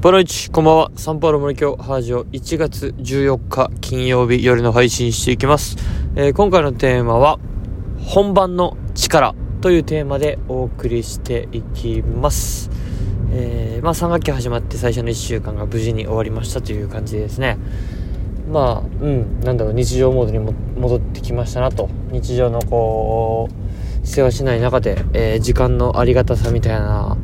[0.00, 0.90] ボロイチ、こんばんは。
[0.96, 5.76] サンパウロ森京ハージオ1月14日金曜日夜の配信していきます。
[6.16, 7.38] えー、今回のテーマは、
[7.98, 12.70] 本番の力というテーマでお送りしていきます。
[13.30, 17.58] えー、まあ3学期始まって最初の1週間が無事に終わりましたという感じですね。
[18.50, 21.90] まあ、うん、なんだろう、日常モードにも戻ってきましたなと。
[22.10, 23.50] 日常のこ
[24.02, 27.18] う、世話しない中で、えー、時間のありがたさみたいな、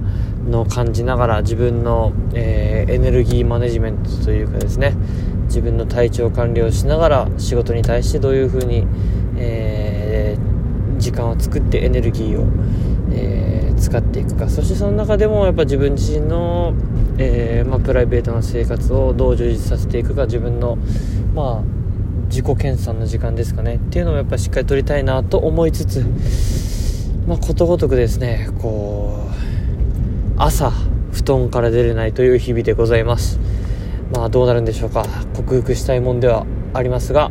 [0.48, 4.94] の感じながら自分の、えー、エネルギーマネジメントというかですね
[5.46, 8.86] 自分の体調管理をしながら仕事に対してどういうふうに、
[9.36, 12.46] えー、時間を作ってエネルギーを、
[13.12, 14.48] えー、使っていくか。
[14.48, 16.74] そしてその中でもやっぱ自分自身の、
[17.18, 20.26] えまあ、プライベートな生活をどう充実させていくか。
[20.26, 20.78] 自分の
[21.34, 21.76] まあ
[22.28, 23.76] 自己研鑽の時間ですかね。
[23.76, 26.04] っていうのもやっぱしっかり取りたいなと思いつつ
[27.26, 29.35] まあことごとくですねこう
[30.38, 30.70] 朝
[31.12, 33.40] 布団から出れないという日々でございます。
[34.12, 35.06] まあどうなるんでしょうか。
[35.34, 37.30] 克服したいもんではありますが、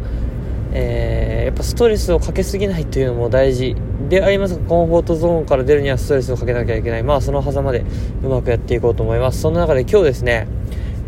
[0.74, 3.76] えー、やっぱストレスをかけすぎないというのも大事
[4.10, 7.04] でありますがコンフォートゾーンから出るにはストレスをかけなきゃいけない。
[7.04, 7.86] まあその狭間で
[8.24, 9.42] うまくやっていこうと思います。
[9.42, 10.48] その中で今日ですね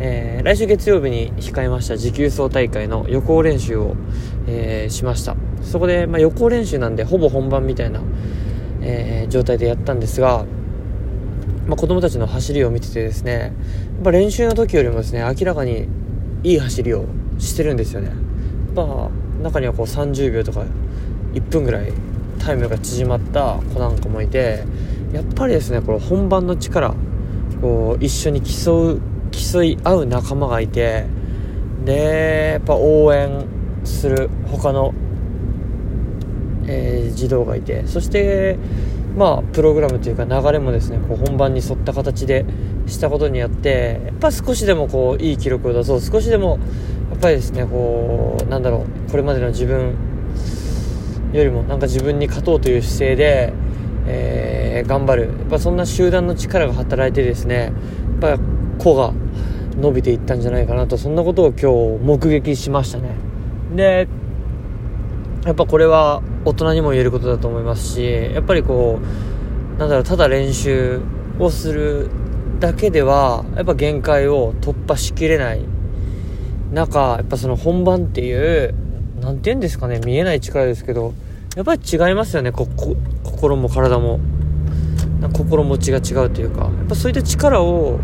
[0.00, 3.96] えー、来週月曜日に控えました持久走大会の予行練習を、
[4.46, 5.34] えー、しました。
[5.62, 8.00] そこで、まあ、予行練習なんでほぼ本番みたいな、
[8.80, 10.44] えー、状態でやったんですが
[11.68, 13.52] まあ、子供たちの走りを見ててですねやっ
[14.02, 15.86] ぱ練習の時よりもですね明らかに
[16.42, 17.04] いい走りを
[17.38, 18.10] してるんですよね。
[18.74, 20.64] まあ中にはこう30秒とか
[21.34, 21.92] 1分ぐらい
[22.38, 24.64] タイムが縮まった子なんかもいて
[25.12, 26.94] やっぱりですねこの本番の力
[27.60, 31.06] こう一緒に競う競い合う仲間がいて
[31.84, 33.46] でやっぱ応援
[33.84, 34.94] する他の、
[36.66, 38.58] えー、児童がいてそして
[39.18, 42.44] まあ、プログラムというか流れもですねこう本番に沿った形で
[42.86, 46.60] したことによってやっぱ少しでもこういい記録を出そう少しでも
[47.10, 49.96] やっぱりですねこうなんだろうこれまでの自分
[51.32, 53.52] よりもなんか自分に勝とうという姿勢で、
[54.06, 55.22] えー、頑張る。
[55.24, 57.72] やっぱそんな集団の力が働いてですね
[58.22, 58.38] やっぱ
[58.78, 59.12] 子が
[59.76, 63.10] 伸びていったんじゃないかなとそんなことを今日目撃しましたね。
[63.74, 64.06] で
[65.44, 71.00] やっぱこれは大人にも言えることだと思いますしやっぱりこうなんだろうただ練習
[71.38, 72.10] をする
[72.58, 75.64] だけではやっぱ限界を突破しきれない。
[76.72, 78.74] 中やっぱその本番っていう
[79.20, 81.14] 何て言うんですかね見えない力ですけど
[81.56, 82.94] やっぱり違いますよねここ
[83.24, 84.20] 心も体も。
[85.32, 87.98] 心持ちが違うというかやっぱそういった力を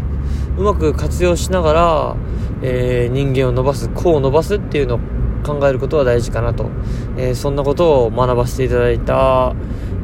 [0.58, 2.16] うまく活用しながら、
[2.62, 4.98] えー、人間を伸ばす個を伸ばすっていうのを
[5.44, 6.70] 考えることは大事かなと、
[7.16, 9.54] えー、そんなことを学ばせていただいた、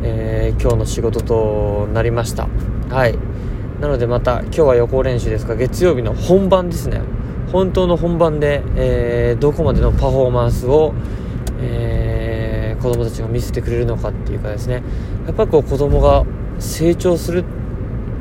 [0.03, 2.49] えー、今日の仕事となりました。
[2.91, 3.19] はい。
[3.81, 7.01] なのでまた今日は予行練習ですが月曜日の本番ですね。
[7.51, 10.95] 本当の本番で、えー、どこまでのパフォーマンスを、
[11.61, 14.83] えー、子供たちが見せてくれるのかっていうかですね。
[15.27, 16.25] やっぱりこう子供が
[16.61, 17.45] 成長する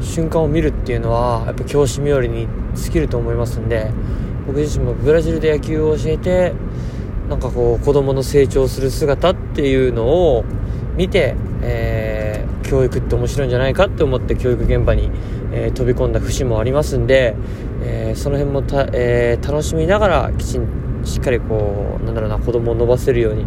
[0.02, 3.92] 瞬間を見るっていうのはやっぱ教師冥利に尽きると思いますんで
[4.48, 6.54] 僕自身もブラジルで野球を教えて
[7.30, 10.44] なんかこう子供の成長する姿っていうのを
[10.96, 15.12] 見て、えー、教育って面白いんじゃないかって思って教育現場に、
[15.54, 17.36] えー、飛び込んだ節もありますんで、
[17.84, 20.68] えー、その辺もた、え楽しみながらきちん
[21.06, 23.46] しっかりこうなんだろうな子供を伸ばせるように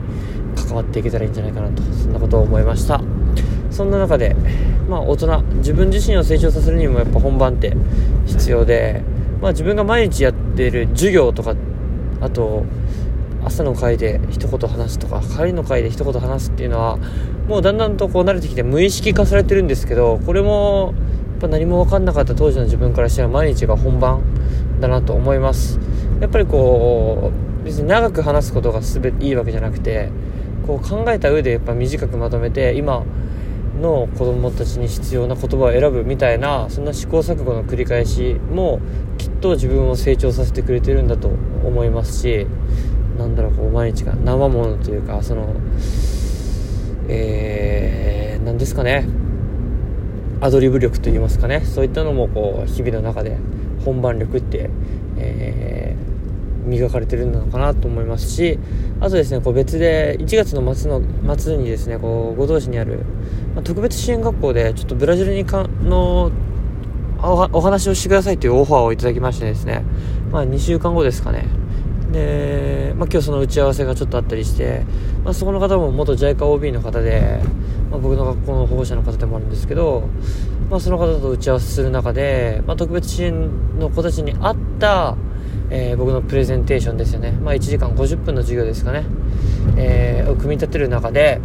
[0.56, 3.00] 関わっていけたらいいんじゃないかなとそんなことを思いました。
[3.70, 4.36] そんな中で
[4.88, 7.74] まあ大人自分自身を成長させるにもやっぱ本番って
[8.26, 9.02] 必要で
[9.40, 11.54] まあ自分が毎日やってる授業とか
[12.20, 12.64] あと
[13.44, 16.98] 朝の会で一言話すとか帰りの会で一言話すっていうのは
[17.48, 20.94] もうだんだんとこう慣れてきて無意識化されてるんですけどこれも
[21.32, 24.22] やっぱ何も分かんなかった当時の自分からしたら毎日が本番
[24.80, 25.80] だなと思います。
[26.20, 27.32] やっぱりこ
[27.62, 30.10] う別に長く話すことが全ていいわけじゃなくて
[30.66, 33.04] こう考えた上でやっぱ短くまとめて今
[33.80, 38.80] の子供たちに必要な言葉を選ぶみたいなそんな試行錯誤の繰り返しも
[39.18, 42.46] きっと自分を成長させてくれてるんだと思いますし
[43.18, 45.54] なんだろうこう毎日が生ものというかその
[47.08, 49.06] えー、ですかね。
[50.40, 51.60] アドリブ力といいますかね。
[51.60, 53.36] そういったのもこう日々の中で
[53.84, 54.70] 本番力って、
[55.18, 58.58] えー、磨かれてるのかなと思いますし
[59.00, 61.02] あとですねこう別で1月の末の
[61.36, 63.00] 末にですねこう五島市にある、
[63.54, 66.30] ま、特別支援学校でちょっとブラジルにかの
[67.20, 69.82] お話をしてくださいというオファーをいただきましてですね、
[70.30, 71.61] まあ、2週間後ですかね。
[72.12, 74.84] で、まあ、今日その打ち合わせがちょっとあったりして、
[75.24, 77.40] まあ、そこの方も元 JICA OB の方で、
[77.90, 80.08] まあ、僕の学校の保護者の方でもあるんですけど、
[80.70, 85.16] まあ、その方と打ち合わせする中で、まあ、特別支援の子たちに合った、
[85.70, 89.04] えー、僕のプレゼンテーションですよね、まあ、1時間50分の授業ですかね、
[89.76, 91.40] えー、を組み立てる中で、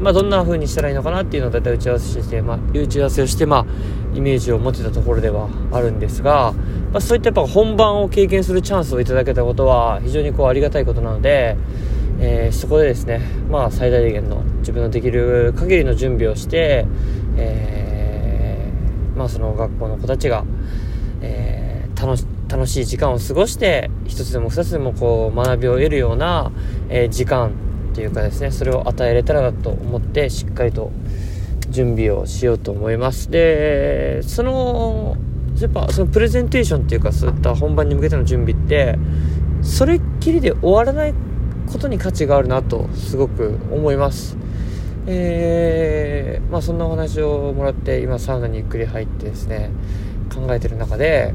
[0.00, 3.66] まあ、どんな風にしたらいいのかなっていうのを大体打ち合わせして、まあ、打ち合わせをして、まあ、
[4.14, 6.52] イメージを持ってたところではあるんですが、
[6.92, 11.56] まあ、そういったやっぱ本番を経験するチャンスをいただけたことは非常にこうありがたいことなので、
[12.20, 13.20] えー、そこでですね、
[13.50, 16.86] まあ、最大限の自分のできる限りの準備をして、
[17.36, 20.44] えー、まあ、その学校の子たちが、
[21.20, 26.52] えー、楽し楽しい時間を過ごして一つでも二つでもこう学びを得るような、
[26.88, 27.52] え時間
[27.94, 30.90] っていうかですねそれを与えれたらなと思ってしっかりと
[31.70, 33.30] 準備をしようと思います。
[33.30, 35.16] でその
[35.60, 38.98] やっぱそのプレゼンテーションっていうかそういった本番に向けての準備って
[39.62, 41.14] それっきりで終わらない
[41.70, 44.36] ことに価値があるなとすごく思います。
[45.06, 49.70] えー、まあそんなお話をもらって今サウナにゆっくり入ってですね
[50.34, 51.32] 考えてる中で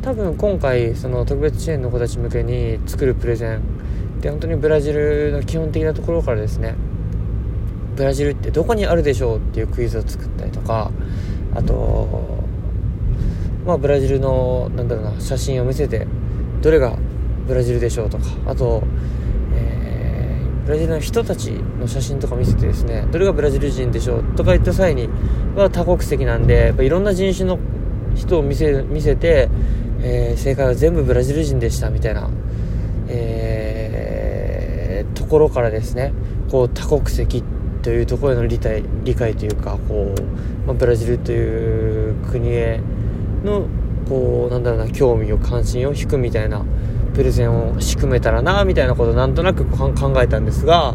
[0.00, 3.60] 多分今回その特別支援の子たち向けに作るプレゼン
[4.20, 6.74] で本当にブラジルの基本的なところからですね
[7.96, 10.90] ブラジルってどこにあるでしょうっていうクイズを作ったりとか
[11.54, 12.40] あと
[13.66, 16.06] まあブラジルのなんだろうな写真を見せて
[16.62, 16.96] どれが
[17.46, 18.82] ブラジルでしょうとかあと
[19.52, 25.08] えブラジルの人たちの写真とか見せてですねどれがブラジル人でしょうとか言った際に
[25.54, 27.58] は多国籍なんでやっぱいろんな人種の
[28.14, 29.48] 人を見せ見せて、
[30.00, 32.30] えー、正解は全部ブラジル人でしたみたいな、
[33.08, 33.49] え、
[35.30, 36.12] ころからですね
[36.50, 37.42] こう多国籍
[37.82, 42.80] というところへの理解理解というかこう、まあ、ブラジルという国へ
[43.44, 43.66] の
[44.08, 46.64] こうなんだろうな興味を関心を引くみたいな
[47.14, 50.94] プレゼンを仕組めたらなみたいなことをなんとなく考えたんですが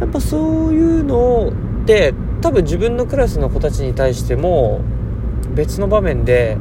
[0.00, 1.50] やっぱそういうの
[1.82, 4.80] って多分自分のクラスの子たちに対しても
[5.54, 6.56] 別の場面で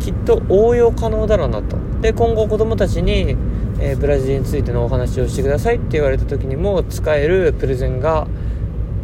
[0.00, 1.76] きっと応用可能だろうなと。
[2.00, 3.36] で今後子供たちに、
[3.80, 8.26] えー、ブラジルについてのお話をしてくださいって言われた時にも使えるプレゼンが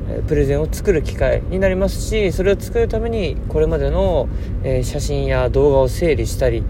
[0.09, 4.29] えプレゼンを作る機会になりますしそれを作るためにこれまでの、
[4.63, 6.63] え、写真や動画を整理したりっ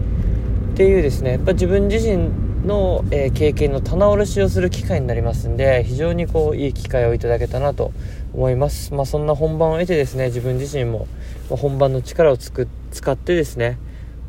[0.75, 2.29] ていうですねやっぱ自分自身
[2.65, 7.91] の、え、経験の棚卸しをする機会になりますんで非常にこういい機会をいただけたなと
[8.33, 11.07] 思います、まあ、そんな本番を得てですね自分自身も、
[11.49, 13.77] 本番の力をつく使ってですね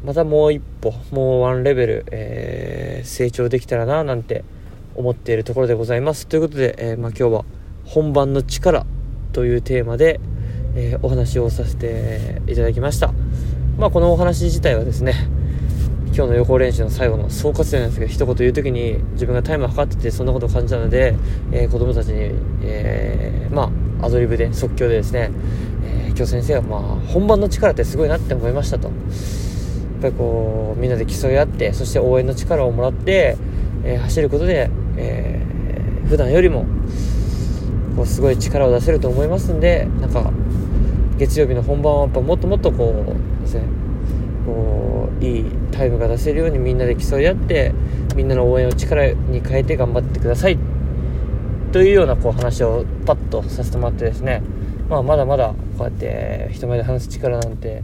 [0.06, 4.44] またもう一歩もうワンレベル、えー、成長できたらななんて
[4.94, 6.29] 思っているところでございます。
[6.29, 7.44] ということで、えー、まあ、今日は
[7.85, 8.87] 本番の力
[9.32, 10.20] というテーマで、
[10.76, 13.12] えお話をさせていただきました、
[13.79, 15.14] まあ、このお話自体はですね
[16.14, 21.17] 今日の予行練習の最後の総括なんですけど一言言う時に自分がタイムを測っててそんなことを感じたので、
[21.50, 22.31] えー、子供たちに、
[22.62, 25.31] えー、まあアドリブで即興でですね、
[25.82, 28.91] えー、今日先生はまあ本番の力ってすごいなって思いましたと。
[29.98, 33.37] ぱりこうみんなで競い合ってそして応援の力をもらって、
[33.84, 36.66] えー、走ることで、えー、普段よりも
[37.96, 40.31] こうすごい力を出せると思いますんでなんか
[41.19, 43.62] 月曜日の本番はやっぱもっともっとこうですね
[44.44, 47.72] こういいタイムが出せるようにみんなで競い合って
[48.14, 50.58] みんなの応援を力に変えて頑張ってください。
[51.72, 54.43] というようなこう話をパッとさせてもらってですね、
[54.88, 57.82] まあ、まだまだこうやって人前で話す力なんて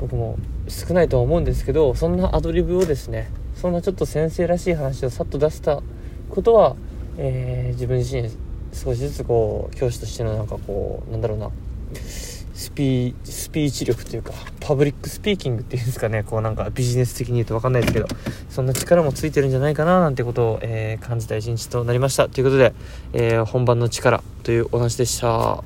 [0.00, 0.36] 僕も
[0.68, 5.82] 少ないとは思うんですけどそんなアドリブをですねそんなちょっと先生らしい話をさっと出せた
[6.30, 6.76] ことは、
[7.16, 8.30] えー、自分自身
[8.72, 11.50] 少しずつこう教師としてのなんかこうなんだろうな
[11.94, 18.06] スピスピーチ力というか public speaking っていうんですかねこうなんかビジネス的に言うと分かんないですけど
[18.50, 22.28] そんな力もついてるんじゃないかななんてことを、えー、感じた一日となりました。
[22.28, 22.74] ということで、
[23.12, 25.62] えー、本番の力というお話でした。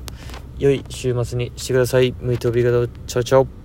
[0.59, 2.13] 良い週末にしてください。
[2.21, 3.62] 向いておびがとチャオチャオ。